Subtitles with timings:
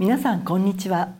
[0.00, 1.16] 皆さんこんにちは。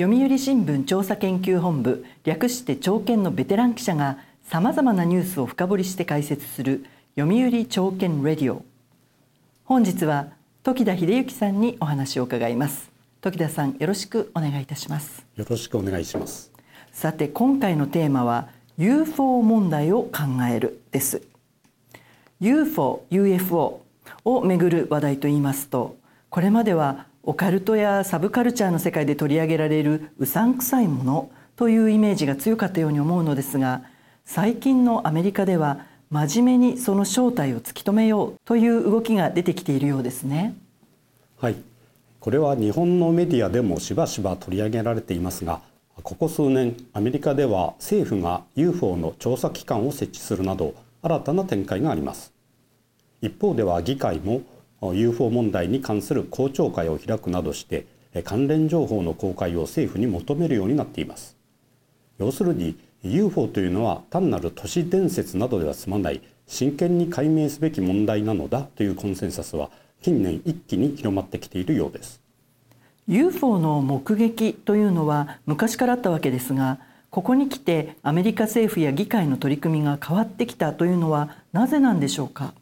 [0.00, 6.84] 読売新聞調査研究本部略して朝見のベテラン記者がさまざまなニュースを深掘りして解説する
[7.16, 8.64] 読売朝見レディオ。
[9.62, 10.30] 本日は
[10.64, 12.90] 時田秀幸さんにお話を伺います。
[13.20, 15.24] 時田さんよろしくお願いいたします。
[15.36, 16.50] よろしくお願いします。
[16.90, 21.22] さて今回のテーマは UFO 問題を考えるです。
[22.40, 23.82] UFO、UFO
[24.24, 25.96] をめぐる話題といいますと
[26.28, 33.82] これまではオカルトやサブカルチャーの世界で取り上げられるうさんくさいものというイメージが強かったように思うのですが
[34.24, 40.54] 最近のアメリカでは真面目にその正体を突き止めようという動きが出てきているようですね。
[41.36, 41.56] はい
[42.18, 45.60] これは日本のメディアでもしばしば取り上げられていますが
[46.02, 52.32] ここ数年アメリカでは政府が UFO の調査機関を設置するなど新たな展開があります
[53.20, 54.40] 一方では議会も
[54.80, 57.86] UFO 問題に関する公聴会を開くなどして
[58.24, 61.36] 関連情報の公開を政府に求めるようになっています。
[62.18, 69.70] 要するに UFO というのは単なる都市伝説などでは済まない真剣に解明すべき問題なのだというコンセンサスは
[70.02, 72.20] 近年一気に広まってきているようです。
[73.06, 76.78] UFO の目撃というのは昔からあったわけですが
[77.10, 82.52] ここに来てアメリカ政府や議会の取り組みが変わってきたというのはなぜなんでしょうか？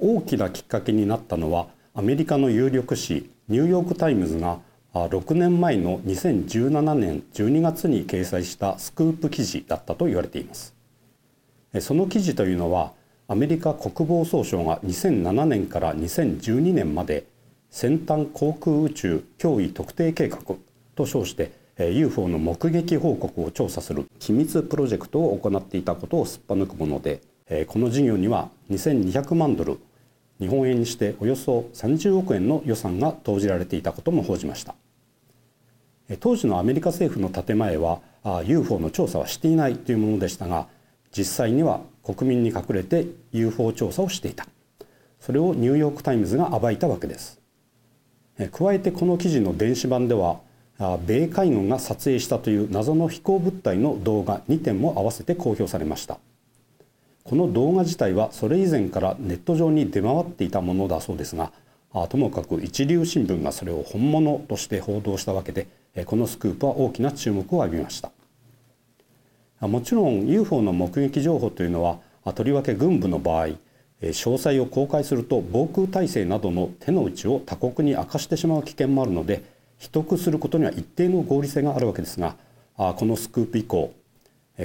[0.00, 4.60] 大きなきっかけになったのはアメリカの有力紙ニューヨーク・タイムズが
[4.94, 10.74] 6年前の2017年12月に掲載したスクープ記事だったと言われています。
[11.80, 12.92] その記事というのは
[13.26, 17.24] アメリカ国防総省が2007年から2012年まで
[17.70, 20.38] 先端航空宇宙脅威特定計画
[20.94, 27.22] と称して UFO の目撃報告を調査する機密プロジェクトを行っていたことをすっぱ抜くもので
[27.66, 29.78] この事業には2200万ドル
[30.40, 34.74] 日本円にしておよそ30億円の予算が投じられていたことも報じました。
[36.20, 38.00] 当時のアメリカ政府の建前は
[38.44, 40.66] UFO の調査はしていないというものでしたが
[41.16, 44.46] 実際には国民に隠れて UFO 調査をしていた。
[45.20, 47.40] それをニューヨーク・タイムズが暴いたわけです。
[48.50, 50.40] 加えてこの記事の電子版では
[51.06, 56.18] 米海軍が撮影したという謎の飛行物体の動画2点も合わせて公表されました。
[57.24, 61.52] この動画自体はそれ以前からネット上に出回っていたものだそうですが
[62.08, 65.66] ともかく一流新聞がそれを本物として報道したわけで
[66.06, 68.10] このスクープは大きな注目を浴びました。
[69.68, 72.00] もちろん UFO の目撃情報というのは
[72.32, 73.48] とりわけ軍部の場合
[74.00, 79.44] 詳細を公開すると防空体制などの手の内を他国に明かしてしまう危険もあるので
[79.78, 82.34] 秘匿することには一定の合理性があるわけですが
[82.76, 83.92] このスクープ以降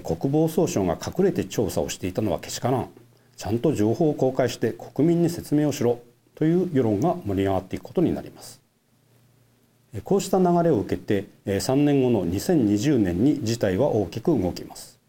[0.03, 2.89] 国防総省が隠れて調査をしていたのはけしからん。
[3.35, 5.99] ちゃんと情報を公開して国民に説明をしろ。
[6.35, 8.61] という世論が盛り上がっていくことになります。
[10.03, 14.99] こうした流れを受けて3年後の2020年に事態は大きく動きます。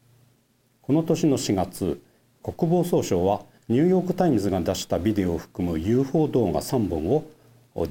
[0.80, 2.00] この年の4月
[2.42, 7.26] 国防総省はニューヨーク・タイムズが出したビデオを含む UFO 動画3本を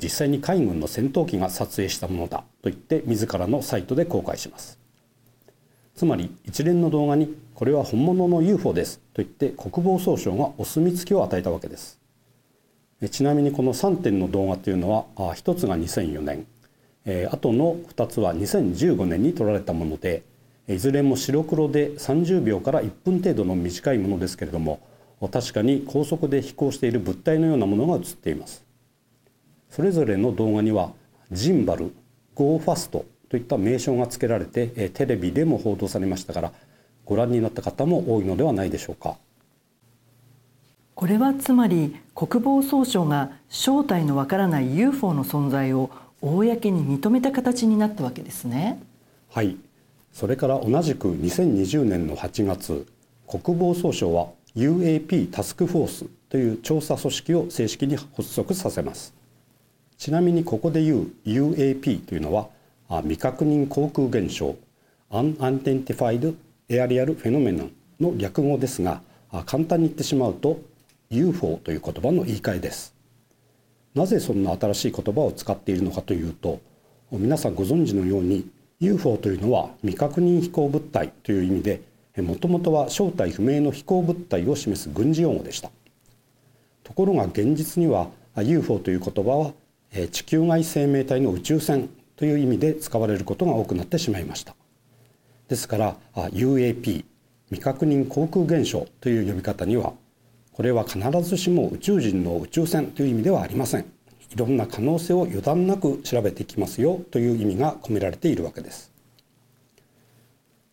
[0.02, 4.80] 実際に海軍の戦闘機が撮影したものだと言って自らのサイトで公開します。
[5.98, 12.00] つまり一連の動画にこれは本物の UFO ですと言って国防総省がお墨付きを与えたわけです。
[13.10, 16.46] ちなみにこの3点の動画というのは1つが2004年。
[17.32, 20.24] あとの2つは2015年に撮られたもので
[20.68, 24.82] いずれも白黒で30秒から1分程度の短いものですけれども
[25.32, 28.64] 確かに高速で飛行している物体のようなものが映っています。
[29.72, 30.92] それぞれの動画には
[31.32, 31.92] ジンバル、
[32.36, 36.52] ゴーファストといった名称が付けられてテレビでも報道されましたから
[37.06, 39.18] ご覧になった方も多いのではないでしょうか。
[40.96, 48.82] これはつまり国防総省が正体のわからない UFO の存在を公に認めた形になったわけですね。
[49.30, 49.58] はい。
[50.12, 52.88] それから同じく2020年の8月
[53.28, 59.14] 国防総省は UAP タスクフォースという調査組織を正式に発足させます。
[59.98, 62.48] ちなみにここで言う UAP というのは
[62.90, 64.56] 未確認航空現象。
[65.10, 66.36] Unidentified
[66.70, 67.70] Aerial Phenomenon
[68.00, 69.02] の略語ですが
[69.46, 70.60] 簡単に言ってしまうと
[71.10, 72.94] UFO という言葉の言い換えです。
[73.96, 76.60] なぜそんな新しい言葉を使っているのかというと
[77.12, 78.50] 皆さんご存知のように
[78.82, 81.82] UFO というのは未確認飛行物体という意味で
[82.22, 85.72] もともとは正体不明の飛行物体を示す軍事用語でした。
[86.84, 89.54] ところが現実には UFO という言葉は
[90.12, 94.56] 地球外生命体の宇宙船という意味で使われることが多くなってしまいました。
[95.48, 97.06] ですから UAP
[97.50, 99.94] 未確認航空現象という呼び方には
[100.52, 103.86] これは必ずしも宇宙人の宇宙船という意味ではありません。
[104.34, 108.92] いろんな可能性を予断なく調べていきますよという意味が込められているわけです。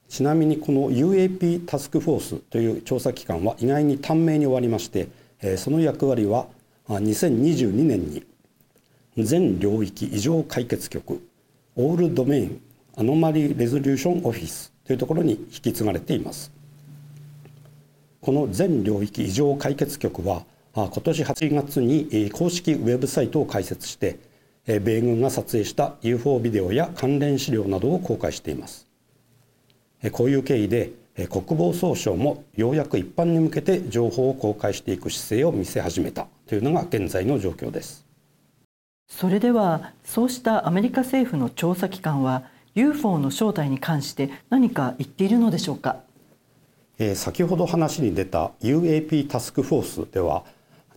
[0.09, 5.09] ちなみにこの UAP タスクフォースという調査機関は意外に短命に終わりまして
[5.57, 6.47] その役割は
[6.89, 8.25] 2022年に
[9.17, 11.21] 全領域異常解決局
[11.77, 12.61] オールドメイン
[12.97, 16.53] アノマリーレゾリューションオフィスというところに引き継がれています。
[18.21, 24.21] この全領域異常解決局は今年8月に公式ウェブサイトを開設して
[24.67, 28.87] 米軍が撮影した UFO ビデオや関連資料などを公開しています。
[30.13, 30.93] こういう経緯で
[31.29, 38.04] 国防総省もようやく一般に向けて情報を公開していく姿勢を見せ始めたというのが現在の状況です。
[39.09, 45.99] それではそうしたアメリカ政府の調査機関は UFO の正体に関して何か言っているのでしょうか、
[46.99, 50.45] えー、先ほど話に出た UAP タスクフォースでは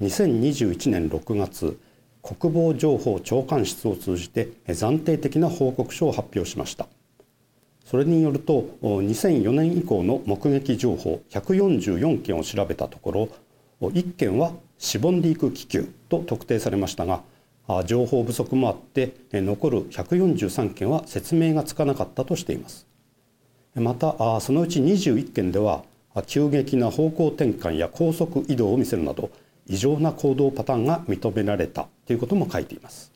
[0.01, 1.79] 2021年6月
[2.23, 6.87] 国防情報長官室を通じて暫定的な報告書を発表しました。
[7.89, 13.29] それによると2004年以降の目撃情報144件を調べたところ
[13.79, 17.23] 1件はシボンディーク気球と特定されましたが
[17.85, 22.87] 情報不足もあって残る143件は説明がつかなかったとしています。
[23.75, 25.83] またそのうち21件では
[26.25, 29.29] 急激な方向転換や高速移動を見せるなど
[29.67, 33.11] 異常な行動パターンが認められたということも書いています。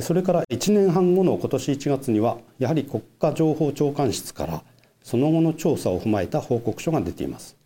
[0.00, 4.62] それから1年半後の今年1月にはやはり国家情報長官室から
[5.02, 7.56] その後の調査を踏まえた報告書が出ています。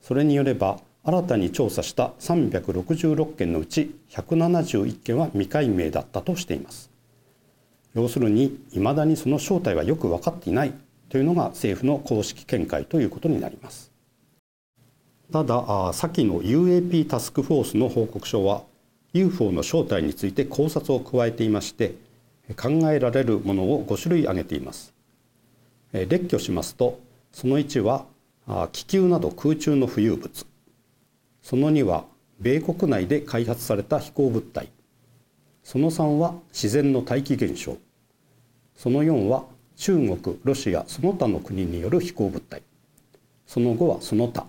[0.00, 0.80] それによれば
[1.10, 6.88] 新たに調査した366件のうち171件は未解明だったとしています。
[7.94, 10.72] 要するに未だにその正体はよく分かっていない
[11.08, 13.90] というのが政府の公式見解ということになります。
[15.32, 18.62] ただ先の UAP タスクフォースの報告書は
[19.12, 21.94] UFO の正体について考察を加えていまして
[22.56, 24.94] 考えられるものを5種類挙げています。
[25.92, 27.00] 列挙しますと
[27.32, 28.06] その1は
[28.70, 30.46] 気球など空中の浮遊物。
[31.50, 32.04] その2は
[32.38, 34.68] 米国内で開発された飛行物体。
[35.64, 37.76] その3は自然の大気現象。
[38.76, 42.62] その4は中国ロシアその他の国による飛行物体。
[43.48, 44.46] その5はその他。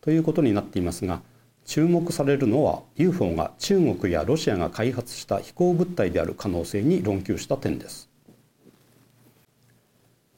[0.00, 1.22] ということになっていますが
[1.64, 8.10] 注目されるのは UFO が中国やロシアが開発した飛行物体である可能性に論及した点です。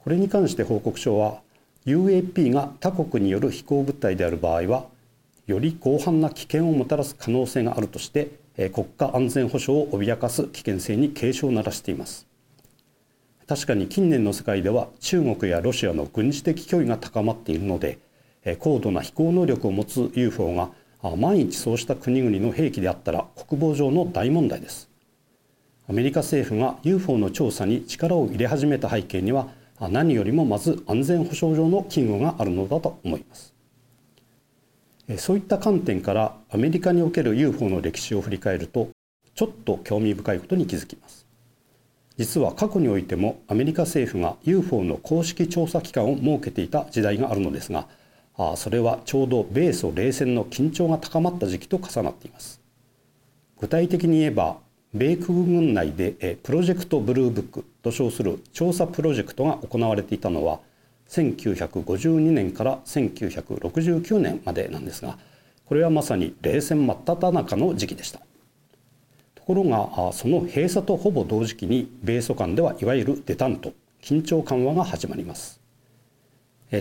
[0.00, 1.40] これに関して報告書は
[1.86, 4.92] UAP が他国による飛行物体である場合は
[5.46, 8.31] より広範な危険をもたらす可能性があるとして
[8.73, 12.26] 国家安全保障を脅かす危険性に警鐘を鳴らしています。
[13.46, 17.99] 確かに近年の世界では中国やロシアの軍事的脅威が高まっているので
[18.58, 20.70] 高度な飛行能力を持つ UFO が
[21.17, 24.88] 万一そうした国々の兵器であったら国防上の大問題です。
[25.87, 29.49] アメリカ政府が UFO の調査に力を入れ始めた背景には
[29.79, 33.53] 何よりもまず安全保障上の危惧があるのだと思います。
[35.18, 38.88] そういった観点からアメリカにおける UFO の歴史を振り返ると
[39.34, 41.26] ちょっと興味深いことに気づきます。
[42.16, 47.88] 実は過去においてもアメリカ政府が UFO の公式調査機関を設けていた時代があるのですが
[48.56, 52.61] それはちょうど米ソ冷戦の緊張が高まった時期と重なっています。
[53.61, 54.58] 具体的に言えば
[54.94, 60.61] 米空軍内でプロジェクトブルーブックと称する調査プロジェクトが行われていたのは
[61.08, 65.18] 1952年から1969年までなんですが
[65.64, 68.20] これはまさに冷戦真っ只中の時期でした。
[69.34, 75.61] ところがその閉鎖とほぼ同時期に米ソ間ではいわゆるデタント緊張緩和が始まります。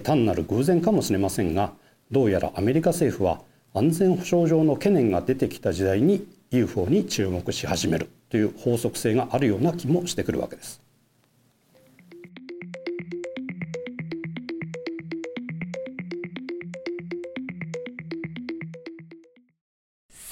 [0.03, 1.74] 単なる偶然かもしれませんが
[2.12, 3.42] どうやらアメリカ政府は
[3.74, 10.83] 安全保障上の懸念が出てきた時代に UFO に注目し始めるという法則性があるような気もしてくるわけです。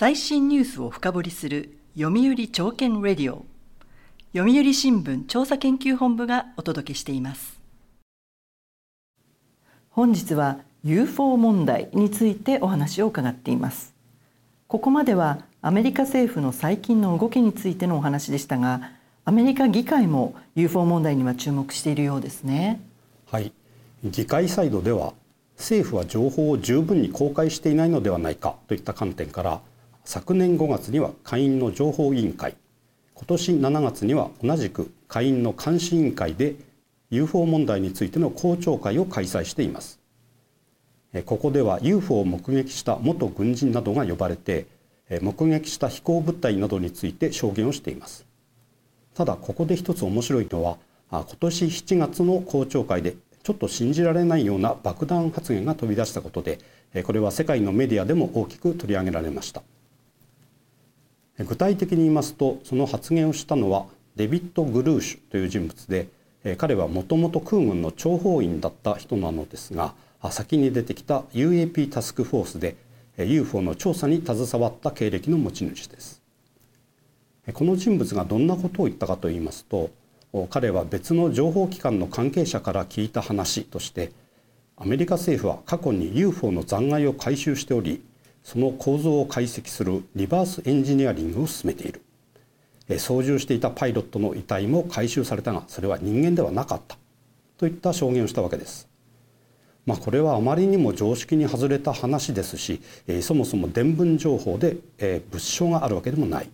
[0.02, 3.46] 最新ニュースを深掘りする読売朝券レディオ。
[4.36, 7.60] 読売新聞調査研究本部がお届けしています。
[9.92, 13.94] 本日は UFO 問題についてお話を伺っています。
[14.68, 18.94] ここまではアメリカ政府の最近の動きについてのお話でしたが
[19.24, 22.82] アメリカ議会も UFO 問題には注目しているようですね。
[23.30, 23.54] はい。
[24.04, 25.14] 議会サイドでは
[25.58, 29.62] 政府は情報を十分に公開していないのではないかといった観点から
[30.14, 32.58] 昨年5月には下院の情報委員会。
[33.16, 36.56] 今年7月には同じく下院の監視委員会で
[37.12, 40.02] UFO 問題についての公聴会を開催しています。
[41.26, 44.66] ここでは UFO を目撃した元軍人などが呼ばれて
[45.22, 48.26] 目撃した飛行物体などについて証言をしています。
[49.14, 50.78] ただここで一つ面白いのは
[51.10, 56.60] 今年7月の公聴会でちょっと信じられないような爆弾発言が飛び出したことで
[57.06, 59.64] これは世界のメディアでも大きく取り上げられました。
[61.48, 66.08] 具体的に言いますとその発言をしたのはデビッド・グルーシュという人物で
[66.58, 69.94] 彼はもともと空軍の諜報員だった人なのですが
[70.32, 72.76] 先に出てきた UAP タスクフォースで
[73.18, 76.22] UFO の調査に携わった経歴の持ち主です。
[77.54, 79.90] この人物がどんなことを言ったかと言いますと
[80.50, 84.12] 彼は別の情報機関の関係者から聞いた話として
[84.78, 88.04] アメリカ政府は過去に UFO の残骸を回収しており
[88.44, 92.02] その構造を解析するリバースエンジニアリングを進めている。
[93.00, 96.98] 操縦していたパイロットの遺体も回収されたがそれは人間ではなかった。
[97.58, 98.92] といった証言をしたわけです。
[99.86, 106.50] まあ、これはあまりにも常識に外れた話ですし、えそもそも伝聞情報で、え物証があるわけでもない、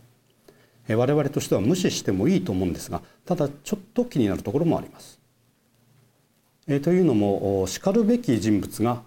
[0.87, 5.19] え我々としては無視してもいいと思うんですがただちょっと気になるところもあります。
[6.67, 9.01] えというのもしかるべき人物が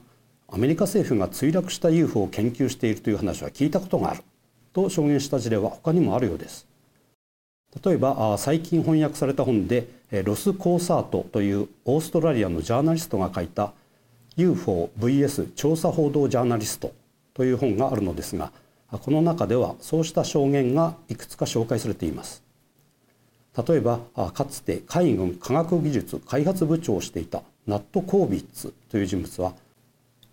[0.53, 4.23] アメリカ政府が墜落した UFO を研究しているという話は聞いたことがある
[4.73, 6.67] と証言した事例は他にもあるようです。
[7.85, 9.87] 例えば最近翻訳された本で
[10.25, 13.73] ロス・コーサートというオーストラリアのジャーナリストが書いた
[14.37, 16.93] UFOVS 調査報道ジャーナリスト
[17.33, 18.53] という本があるのですが
[18.91, 22.43] この中ではそうした証言がいくつか紹介されています
[23.69, 24.01] 例えば
[24.35, 29.53] かつて海軍科学技術開発部長をしていたナット・コービッツという人物は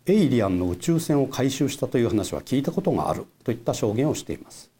[0.09, 4.71] エイリアンの宇宙船を回収したという話は聞いたことがあるといった証言をしています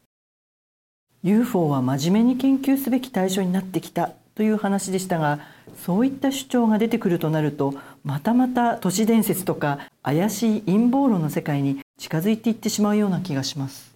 [1.22, 5.40] UFO は真面目に研究すべき対象になってきたという話でしたが
[5.86, 7.74] そういった主張が出てくるとなると
[8.06, 13.96] またまた都市伝説とか怪しい陰謀論の世界に近づいていってしまうような気がします。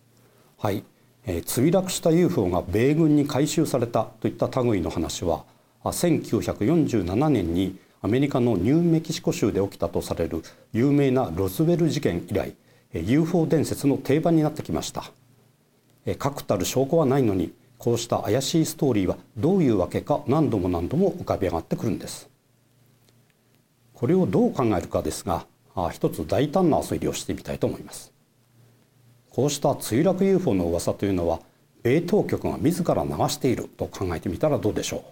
[0.57, 0.83] はい、
[1.25, 5.45] えー、墜落した UFO が米軍に回収されたといった類の話は
[5.83, 10.41] 1947年にアメリカのニューメキシコ州で起きたとされる
[10.73, 12.55] 有名なロズウェル事件以来
[12.93, 15.11] UFO 伝説の定番になってきました。
[16.17, 22.27] 確たる証拠はないのにこうした怪しいストーリーはどういうわけか何度も何度も浮かび上がってくるんです。
[23.93, 25.45] これをどう考えるかですが
[25.91, 28.11] 一つ大胆な推理をしてみたいと思います。
[29.29, 31.39] こうした墜落 UFO の噂というのは
[31.83, 35.03] 米当局が自ら流していると考えてみたらどうでしょ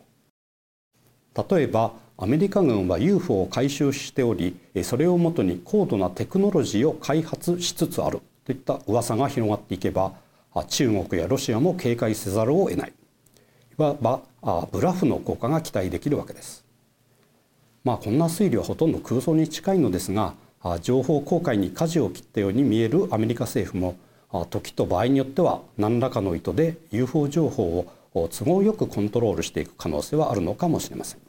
[1.36, 1.55] う。
[1.55, 10.11] 例えばアメリカ軍は UFO を回収しておりそれをもとに高度なテクノロジーを開発しつつあるといった噂が広がっていけば
[10.67, 12.93] 中国やロシアも警戒せざるを得ないい
[13.81, 14.19] わば
[14.73, 16.65] ブラフの効果が期待できるわけです。
[17.85, 20.33] まあこんな推理はほとんど空想に近いのですが
[20.81, 23.95] 情報公開に舵を切ったように見えるアメリカ政府も
[24.49, 27.63] 時と場合によっては何らかの意図で UFO 情報
[28.13, 31.28] を都合よくコントロールしていく可能性はあるのかもしれません。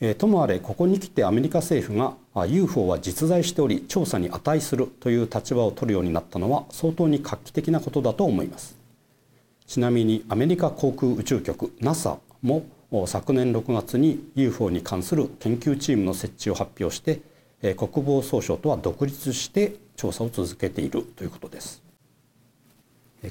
[0.00, 8.76] えともあれここに来てアメリカ政府が UFO は実在しており調査に値するという立場を取るようになったのは相当に画期的なことだと思います。
[9.66, 12.64] ちなみにアメリカ航空宇宙局 NASA も
[13.06, 17.20] 昨年6月に UFO に関する研究チームの設置を発表して
[17.74, 21.82] 国防総省とは独立して調査を続けているということです。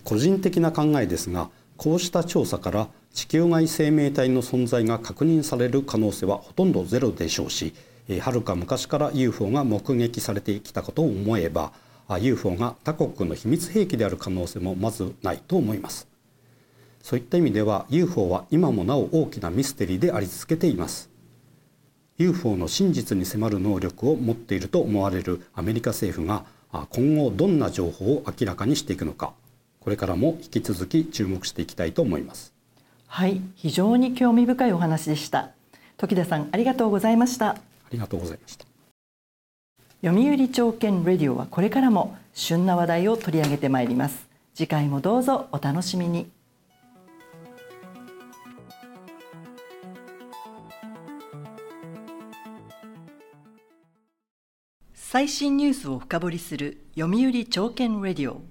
[0.03, 7.73] 個人的な考えですがこうした調査から地球外生命体の存在が確認される可能性はほとんどゼロでしょうし
[8.19, 11.71] はるか昔から UFO が目撃されてきたことを思えば
[12.19, 16.09] UFO が他国の秘密兵器である可能性もまずないと思います。
[17.01, 21.09] そういった意味では UFO は今もなお大きなミステリーであり続けています。
[22.17, 26.45] UFO の真実に迫る能力を持っていると思われるアメリカ政府が
[26.89, 29.33] 今後どんな情報を明らかにしていくのか
[29.79, 32.54] これからも引き続き注目していきたいと思います。
[33.15, 35.51] はい非常に興味深いお話でした。
[35.95, 37.51] 時田さんありがとうございました。
[37.51, 37.57] あ
[37.89, 38.65] りがとうございました。
[40.03, 44.27] 読売朝券レディオはこれからも旬な話題を取り上げてまいります。
[44.53, 46.29] 次回もどうぞお楽しみに。
[54.93, 58.41] 最新ニュースを深掘りする読売朝券レディオ。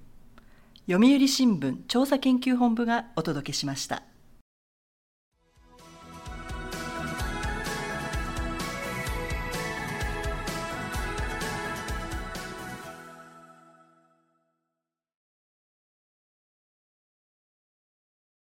[0.90, 4.04] 読売新聞調査研究本部がお届けしました。